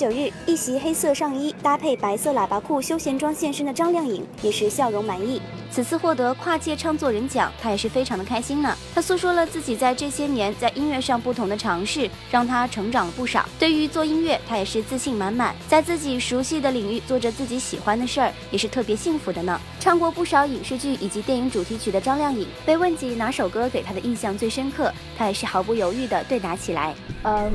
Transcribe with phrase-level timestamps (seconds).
[0.00, 5.42] 九日，一袭黑色上衣搭配白色喇叭裤休闲装现身的张靓颖也是笑容满意。
[5.70, 8.74] 此次获得跨界唱作人奖，她也是非常的开心呢。
[8.94, 13.46] 她诉说了自己在这些年在音乐上不同的尝试，让她成长了不少。
[13.58, 19.60] 对于做音乐，她也是自信满满，在自己熟悉的领域做着自己喜欢的事儿，也是特别幸福的呢。
[19.78, 26.94] 唱过不少影视剧以及电影主题曲的张靓颖，被问及哪首歌给她的印象最深刻，她也是毫不犹豫的对答起来。
[27.24, 27.52] 嗯。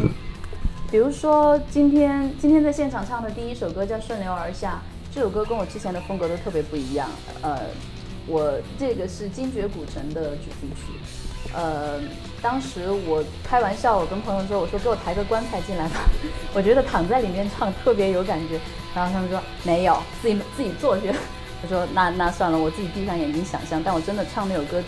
[0.91, 4.81] 比如说今天今天在现场唱的第一首歌叫《顺流而下》，
[5.15, 7.09] 这首歌跟我之前的风格都特别不一样。
[7.41, 7.59] 呃，
[8.27, 10.93] 我这个是精绝古城的主题曲。
[11.53, 11.99] 呃，
[12.41, 16.07] 当时我开玩笑，我跟朋友说，我说给我抬个棺材进来吧，
[16.53, 18.59] 我觉得躺在里面唱特别有感觉。
[18.93, 21.11] 然后他们说没有，自己自己做去。
[21.63, 23.81] 我说那那算了，我自己闭上眼睛想象。
[23.83, 24.81] 但我真的唱那首歌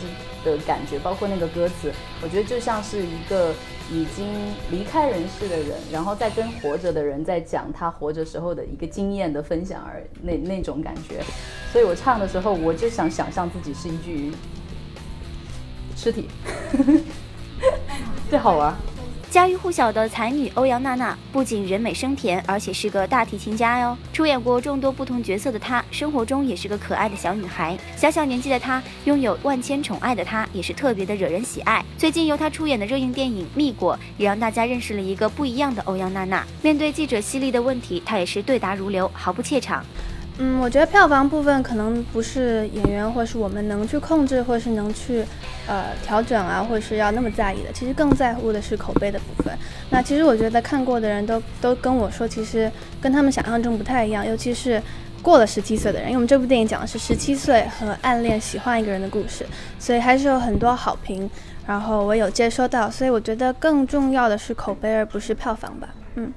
[0.44, 3.54] 的感觉，包括那个歌词，我觉得就像是一个。
[3.90, 4.28] 已经
[4.70, 11.24] 离开人世的人，然后再跟活着的人在讲他活着时候的一个经验的分享，而那那种感觉，
[11.72, 14.34] 所以我唱的时候，我就想想象自己是一具
[15.96, 16.28] 尸体，
[18.30, 18.76] 最好玩。
[19.30, 23.96] 家喻户晓的才女欧阳娜娜，不仅人美声甜，而且是个大提琴家哟。
[24.14, 27.78] 出演过众多不同角色的她，生活中也是个可爱的小女孩。
[27.98, 31.84] 小小年纪的她，拥有万千宠爱的她，也是特别的惹人喜爱。
[31.98, 36.48] 最近由她出演的热映电影《蜜果》，也让大家认识了一个不一样的欧阳娜娜。
[36.62, 39.86] 面对记者犀利的问题，她也是对答如流，毫不怯场。
[40.40, 45.26] 嗯，我觉得票房部分可能不是演员或是我们能去控制，或是能去
[45.66, 47.72] 呃调整啊，或是要那么在意的。
[47.74, 49.52] 其实更在乎的是口碑的部分。
[49.90, 52.72] 那其实我觉得看过的人都都跟我说，其实
[53.02, 54.24] 跟他们想象中不太一样。
[54.24, 54.80] 尤其是
[55.24, 59.44] 过了十七岁的人，因为我们这部电影讲的是十七岁和暗恋喜欢一个人的故事，
[59.80, 61.28] 所以还是有很多好评。
[61.66, 65.90] 然后我有接收到，所以我觉得更重要的是口碑，而不是票房吧。
[66.14, 66.32] 嗯。